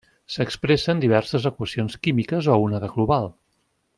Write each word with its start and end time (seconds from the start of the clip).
S'expressa 0.35 0.89
en 0.93 1.03
diverses 1.03 1.45
equacions 1.51 1.99
químiques 2.07 2.51
o 2.55 2.59
una 2.69 2.83
de 2.87 2.93
global. 2.97 3.31